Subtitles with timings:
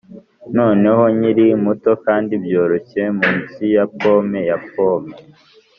[0.57, 5.13] noneho nkiri muto kandi byoroshye munsi ya pome ya pome